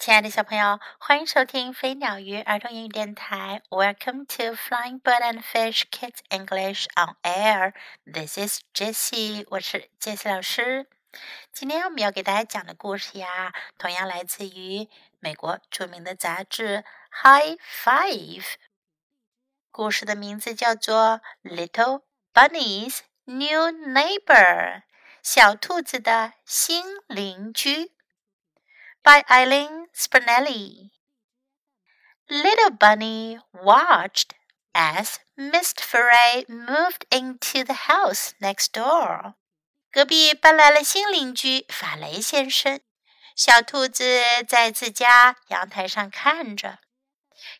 [0.00, 3.60] 亲爱的小朋友，欢迎收听飞鸟鱼儿童英语电台。
[3.68, 7.74] Welcome to Flying Bird and Fish Kids English on Air.
[8.10, 10.86] This is Jessie，我是 Jessie 老师。
[11.52, 16.82] 今天我们要给大家讲的故事呀，同样来自于美国著名的杂志
[17.22, 18.42] 《High Five》。
[19.70, 24.24] 故事的名字叫做《Little Bunny's New Neighbor》，
[25.22, 27.92] 小兔子的新邻居。
[29.02, 30.90] by Eileen Spinelli.
[32.28, 34.34] Little Bunny watched
[34.74, 35.80] as Mr.
[35.80, 39.34] Ferret moved into the house next door.
[39.90, 42.80] 隔壁搬来了新邻居法雷先生。
[43.34, 46.78] 小兔子在自家阳台上看着。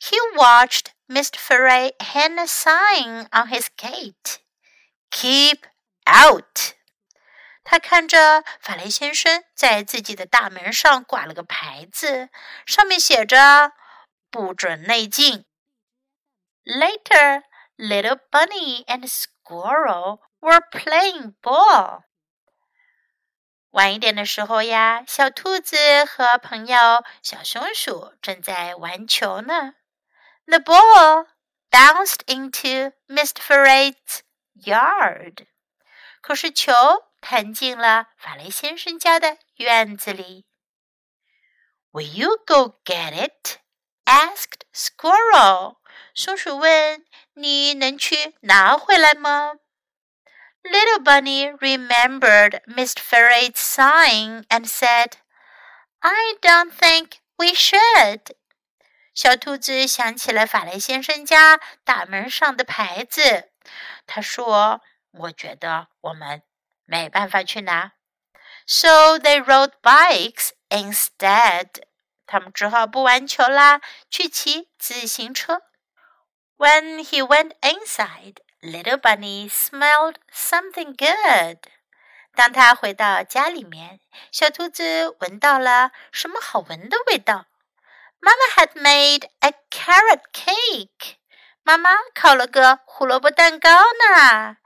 [0.01, 1.39] He watched Mr.
[1.39, 4.39] Ferret hang a sign on his gate.
[5.11, 5.67] Keep
[6.07, 6.75] out.
[7.71, 12.29] 他看着法雷先生在自己的大门上挂了个牌子，
[12.67, 13.71] 上面写着
[14.29, 15.45] “不准内进”。
[16.67, 17.45] Later,
[17.77, 22.03] little bunny and squirrel were playing ball.
[23.71, 29.75] 晚一点的时候呀，小兔子和朋友小松鼠正在玩球呢。
[30.45, 31.29] The ball
[31.71, 33.35] bounced into Mr.
[33.35, 34.23] Faray's
[34.61, 35.47] yard.
[36.21, 36.73] 可是球
[37.22, 40.46] 弹进了法雷先生家的院子里。
[41.92, 43.58] Will you go get it?
[44.06, 45.78] asked Squirrel.
[46.14, 49.54] 松鼠问：“你能去拿回来吗？”
[50.64, 53.00] Little Bunny remembered Mr.
[53.00, 55.14] Faray's sign and said,
[56.00, 58.36] "I don't think we should."
[59.14, 63.52] 小兔子想起了法雷先生家大门上的牌子，
[64.06, 66.42] 他说：“我觉得我们
[66.90, 67.94] 没办法去拿，
[68.66, 71.84] so they rode bikes instead。
[72.28, 75.62] 他们只好不玩球啦，去骑自行车。
[76.58, 81.68] When he went inside, little bunny smelled something good。
[82.34, 84.00] 当他回到家里面，
[84.32, 87.46] 小兔子闻到了什么好闻的味道？
[88.20, 91.18] Mama had made a carrot cake。
[91.64, 94.58] 妈妈烤了个胡萝卜蛋糕呢。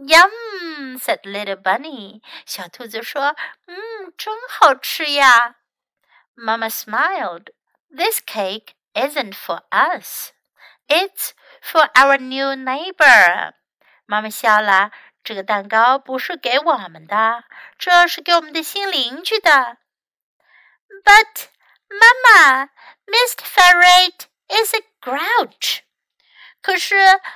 [0.00, 0.98] Yum!
[0.98, 2.20] said little bunny.
[2.44, 3.36] 小兔子说：“
[3.66, 5.56] 嗯，真好吃呀。”
[6.36, 7.48] Mama smiled.
[7.90, 10.32] This cake isn't for us.
[10.88, 11.30] It's
[11.62, 13.54] for our new neighbor.
[14.04, 14.92] 妈妈笑了。
[15.24, 17.44] 这个蛋糕不是给我们的，
[17.78, 19.78] 这是给我们的新邻居的。
[21.04, 21.48] But,
[21.90, 22.68] Mama,
[23.06, 23.42] Mr.
[23.44, 25.80] Ferret is a grouch.
[26.61, 26.95] 可是，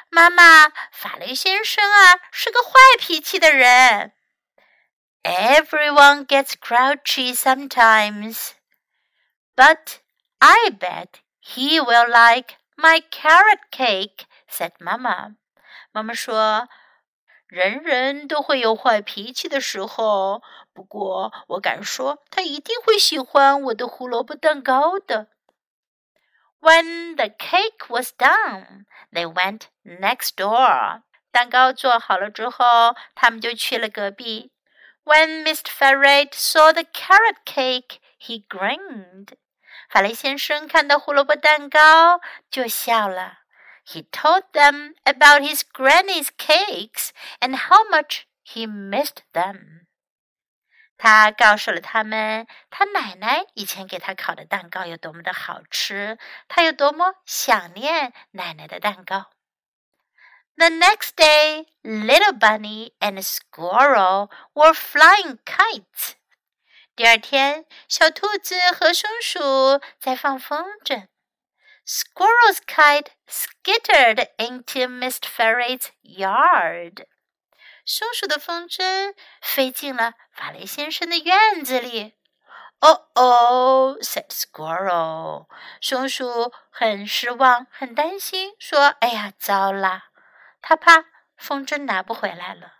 [0.10, 4.14] 妈妈，法雷先生啊是个坏脾气的人。
[5.24, 8.52] Everyone gets grouchy sometimes,
[9.56, 9.98] but
[10.38, 15.38] I bet he will like my carrot cake," said Mama.
[15.92, 16.70] 妈妈说，
[17.48, 25.30] 人人都会有坏脾气的时候，不过我敢说，他一定会喜欢我的胡萝卜蛋糕的。
[26.65, 31.03] When the cake was done, they went next door.
[31.33, 34.53] 蛋糕做好了之后，他们就去了隔壁。
[35.05, 35.71] When Mr.
[35.71, 39.29] Farray saw the carrot cake, he grinned.
[39.89, 43.39] 法雷先生看到胡萝卜蛋糕就笑了。
[43.87, 47.11] He told them about his granny's cakes
[47.41, 49.84] and how much he missed them.
[50.98, 56.18] 他告诉了他们，他奶奶以前给他烤的蛋糕有多么的好吃，
[56.48, 59.32] 他有多么想念奶奶的蛋糕。
[60.58, 66.14] The next day, little bunny and squirrel were flying kites.
[66.96, 71.08] 第二天，小兔子和松鼠在放风筝。
[71.86, 75.28] Squirrel's kite skittered into Mr.
[75.28, 77.06] Ferret's yard.
[77.86, 82.16] 松鼠的风筝飞进了法雷先生的院子里。
[82.82, 85.48] 哦哦，said Squirrel。
[85.80, 90.06] 松鼠很失望，很担心，说：“哎呀，糟了，
[90.62, 91.06] 他怕
[91.38, 92.74] 风筝拿不回来了。”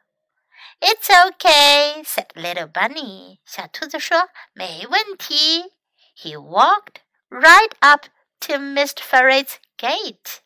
[0.82, 3.40] It's okay, said Little Bunny。
[3.46, 5.74] 小兔子说：“没问题。”
[6.18, 6.98] He walked
[7.30, 8.08] right up
[8.42, 8.96] to Mr.
[8.96, 10.40] Ferret's gate。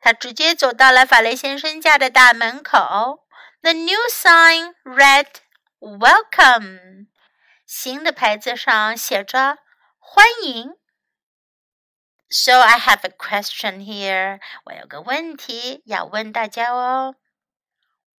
[0.00, 3.21] 他直接走到了法雷先生家的大门口。
[3.62, 5.28] The new sign read
[5.78, 7.06] "Welcome."
[7.64, 9.58] 新的牌子上写着
[10.00, 10.74] “欢迎”。
[12.28, 14.40] So I have a question here.
[14.64, 17.14] 我有个问题要问大家哦。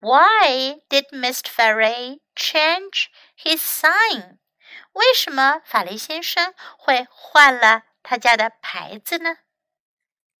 [0.00, 1.50] Why did Mr.
[1.50, 4.38] Ferret change his sign?
[4.92, 9.36] 为什么法雷先生会换了他家的牌子呢？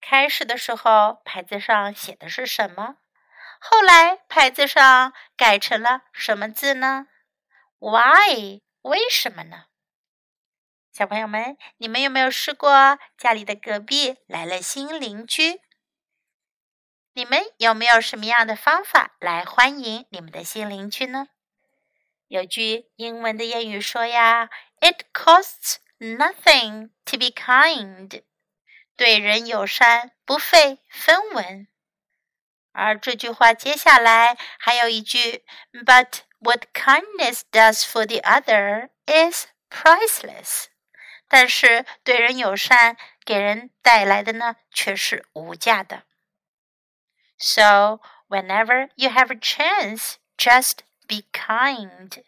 [0.00, 2.96] 开始的时候，牌子上写的是什么？
[3.66, 7.06] 后来牌子上改成了什么字呢
[7.78, 8.60] ？Why？
[8.82, 9.64] 为什么呢？
[10.92, 15.62] 小朋友们，你们有没有试过家里的隔壁来了新邻居？
[17.14, 21.28] 你们有没有什么样的方法来欢迎你们的新邻居呢？
[22.28, 24.50] 有句英文的谚语说呀
[24.80, 28.24] ：“It costs nothing to be kind。”
[28.94, 31.66] 对人友善，不费分文。
[32.73, 35.43] 而这句话接下来还有一句：“
[35.73, 40.65] But what kindness does for the other is priceless。”
[41.27, 46.03] 但是对人友善给人带来的呢，却是无价的。
[47.37, 52.23] So whenever you have a chance, just be kind.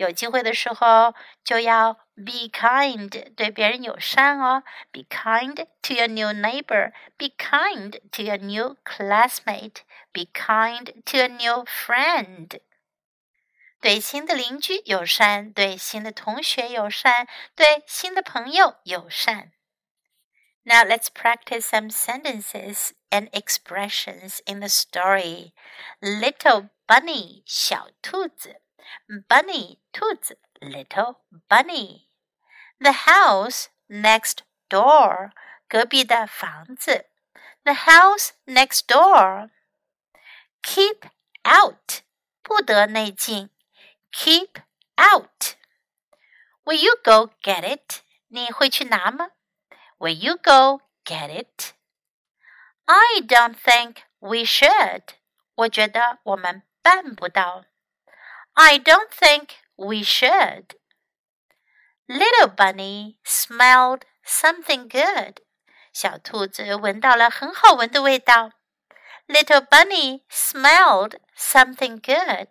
[0.00, 4.62] 有机会的时候就要 be kind，对别人友善哦。
[4.92, 6.92] Be kind to your new neighbor.
[7.16, 9.82] Be kind to your new classmate.
[10.12, 12.60] Be kind to your new friend.
[13.80, 19.52] 对新的邻居友善，对新的同学友善，对新的朋友友善。
[20.64, 25.52] Now let's practice some sentences and expressions in the story.
[26.00, 28.60] Little bunny 小兔子
[29.28, 31.16] ，bunny 兔子，little
[31.48, 32.06] bunny.
[32.78, 34.38] The house next
[34.68, 35.32] door
[35.68, 37.06] 隔壁的房子，
[37.64, 39.50] the house next door.
[40.62, 41.08] Keep
[41.44, 42.02] out
[42.42, 43.50] 不得内进。
[44.12, 44.62] keep
[44.96, 45.56] out.
[46.64, 48.00] Will you go get it?
[48.28, 49.30] 你会去拿吗？
[49.98, 51.72] Will you go get it?
[52.86, 55.02] I don't think we should.
[55.54, 57.64] 我觉得我们办不到。
[58.60, 60.76] I don't think we should.
[62.08, 65.42] Little bunny smelled something good.
[65.92, 68.52] 小兔子闻到了很好闻的味道。
[69.26, 72.48] Little bunny smelled something good.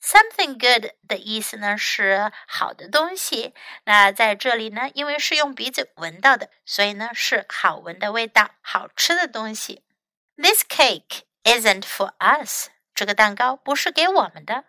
[0.00, 3.54] Something good 的意思呢是好的东西。
[3.84, 9.82] 那在这里呢，因为是用鼻子闻到的，所以呢是好闻的味道，好吃的东西。
[10.36, 12.68] This cake isn't for us。
[12.94, 14.64] 这个蛋糕不是给我们的。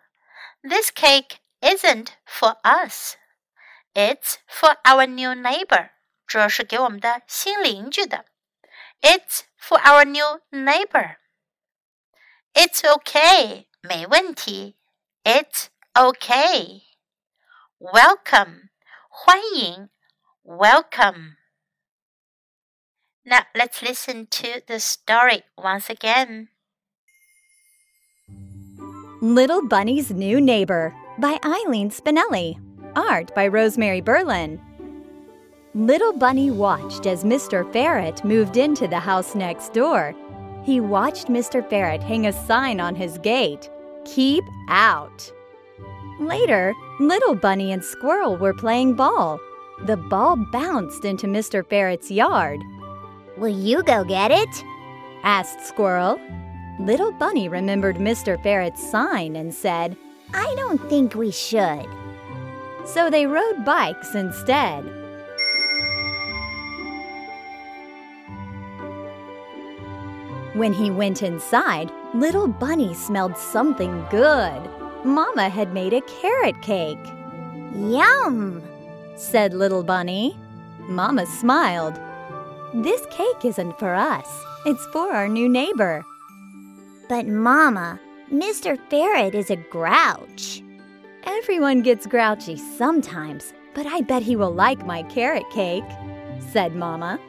[0.62, 5.90] This cake isn't for us。It's for our new neighbor。
[6.26, 8.24] 这是给我们的新邻居的。
[9.00, 14.78] It's for our new neighbor。It's okay，没问题。
[15.28, 16.84] it's okay.
[17.78, 18.70] Welcome.
[19.10, 19.90] 欢迎
[20.42, 21.36] Welcome.
[23.26, 26.48] Now let's listen to the story once again.
[29.23, 32.59] Little Bunny's New Neighbor by Eileen Spinelli.
[32.97, 34.59] Art by Rosemary Berlin.
[35.73, 37.63] Little Bunny watched as Mr.
[37.71, 40.13] Ferret moved into the house next door.
[40.65, 41.65] He watched Mr.
[41.69, 43.69] Ferret hang a sign on his gate.
[44.03, 45.31] Keep out.
[46.19, 49.39] Later, Little Bunny and Squirrel were playing ball.
[49.85, 51.65] The ball bounced into Mr.
[51.65, 52.59] Ferret's yard.
[53.37, 54.65] Will you go get it?
[55.23, 56.19] asked Squirrel.
[56.79, 58.41] Little Bunny remembered Mr.
[58.41, 59.95] Ferret's sign and said,
[60.33, 61.85] I don't think we should.
[62.85, 64.83] So they rode bikes instead.
[70.53, 74.69] When he went inside, little Bunny smelled something good.
[75.03, 77.05] Mama had made a carrot cake.
[77.75, 78.61] Yum,
[79.15, 80.37] said little Bunny.
[80.79, 81.99] Mama smiled.
[82.73, 84.27] This cake isn't for us,
[84.65, 86.03] it's for our new neighbor.
[87.13, 87.99] But, Mama,
[88.31, 88.75] Mr.
[88.89, 90.63] Ferret is a grouch.
[91.25, 95.83] Everyone gets grouchy sometimes, but I bet he will like my carrot cake,
[96.39, 97.19] said Mama.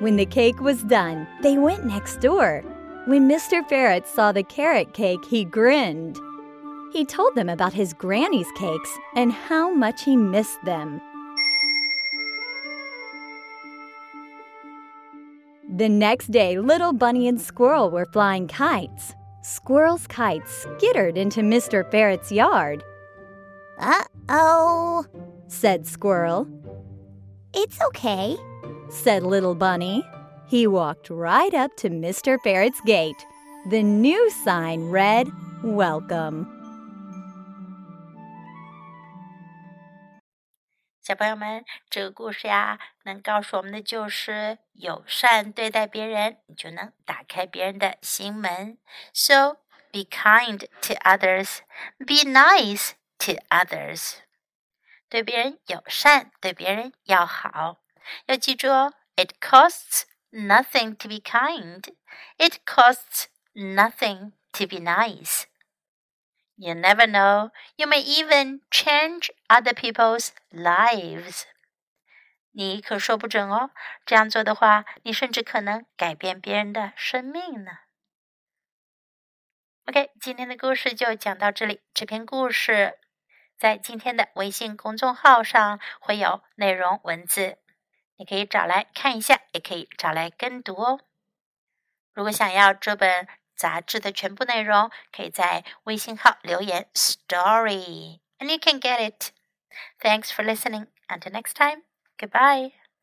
[0.00, 2.62] When the cake was done, they went next door.
[3.06, 3.64] When Mr.
[3.68, 6.18] Ferret saw the carrot cake, he grinned.
[6.92, 11.00] He told them about his granny's cakes and how much he missed them.
[15.78, 19.14] The next day, Little Bunny and Squirrel were flying kites.
[19.44, 21.88] Squirrel's kite skittered into Mr.
[21.88, 22.82] Ferret's yard.
[23.78, 25.06] Uh oh,
[25.46, 26.48] said Squirrel.
[27.54, 28.36] It's okay,
[28.88, 30.04] said Little Bunny.
[30.48, 32.40] He walked right up to Mr.
[32.42, 33.24] Ferret's gate.
[33.70, 35.30] The new sign read,
[35.62, 36.57] Welcome.
[41.07, 48.77] 小朋友们，这个故事呀，能告诉我们的就是友善对待别人，你就能打开别人的心门。
[49.13, 49.57] So
[49.91, 51.57] be kind to others,
[51.99, 54.19] be nice to others.
[55.09, 57.81] 对别人友善，对别人要好。
[58.27, 61.93] 要记住哦，It costs nothing to be kind.
[62.37, 65.43] It costs nothing to be nice.
[66.60, 67.52] You never know.
[67.76, 71.44] You may even change other people's lives.
[72.50, 73.70] 你可说不准哦，
[74.04, 77.70] 这样做的话，你甚至可能改变别人的生命呢。
[79.86, 81.80] OK，今天的故事就讲到这里。
[81.94, 82.98] 这篇故事
[83.56, 87.58] 在今天的微信公众号上会有内容文字，
[88.16, 91.00] 你可以找来看一下，也可以找来跟读哦。
[92.12, 99.31] 如果想要这本杂志的全部内容，可以在微信号留言 “story”，and you can get it.
[99.99, 100.87] Thanks for listening.
[101.07, 101.83] Until next time.
[102.17, 102.76] Goodbye.